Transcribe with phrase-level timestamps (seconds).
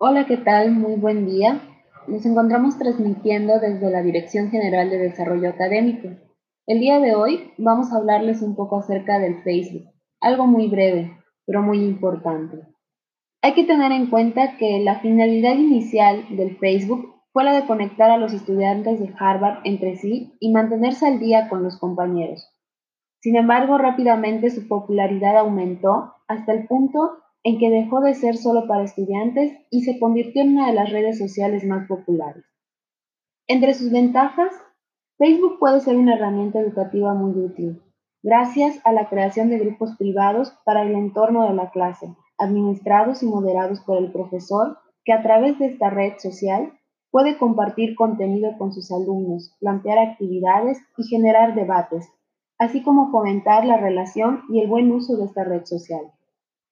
[0.00, 0.70] Hola, ¿qué tal?
[0.70, 1.60] Muy buen día.
[2.06, 6.10] Nos encontramos transmitiendo desde la Dirección General de Desarrollo Académico.
[6.68, 9.90] El día de hoy vamos a hablarles un poco acerca del Facebook,
[10.20, 12.58] algo muy breve, pero muy importante.
[13.42, 18.08] Hay que tener en cuenta que la finalidad inicial del Facebook fue la de conectar
[18.08, 22.48] a los estudiantes de Harvard entre sí y mantenerse al día con los compañeros.
[23.20, 28.66] Sin embargo, rápidamente su popularidad aumentó hasta el punto en que dejó de ser solo
[28.66, 32.44] para estudiantes y se convirtió en una de las redes sociales más populares.
[33.46, 34.52] Entre sus ventajas,
[35.16, 37.82] Facebook puede ser una herramienta educativa muy útil,
[38.22, 43.26] gracias a la creación de grupos privados para el entorno de la clase, administrados y
[43.26, 46.72] moderados por el profesor, que a través de esta red social
[47.10, 52.08] puede compartir contenido con sus alumnos, plantear actividades y generar debates,
[52.58, 56.12] así como fomentar la relación y el buen uso de esta red social.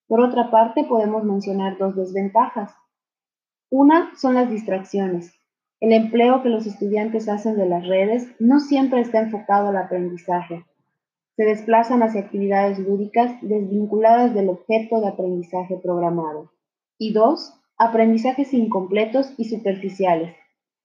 [0.08, 2.72] Por otra parte, podemos mencionar dos desventajas.
[3.70, 5.34] Una son las distracciones.
[5.80, 10.64] El empleo que los estudiantes hacen de las redes no siempre está enfocado al aprendizaje.
[11.34, 16.52] Se desplazan hacia actividades lúdicas desvinculadas del objeto de aprendizaje programado.
[16.98, 20.36] Y dos, aprendizajes incompletos y superficiales.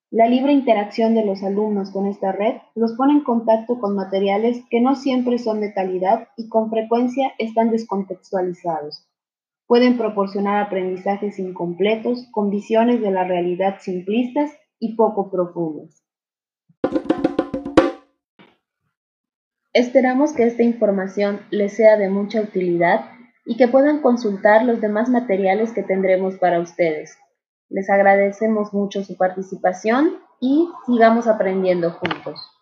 [0.09, 4.63] La libre interacción de los alumnos con esta red los pone en contacto con materiales
[4.71, 9.07] que no siempre son de calidad y con frecuencia están descontextualizados
[9.71, 16.03] pueden proporcionar aprendizajes incompletos con visiones de la realidad simplistas y poco profundas.
[19.71, 23.11] Esperamos que esta información les sea de mucha utilidad
[23.45, 27.17] y que puedan consultar los demás materiales que tendremos para ustedes.
[27.69, 32.60] Les agradecemos mucho su participación y sigamos aprendiendo juntos.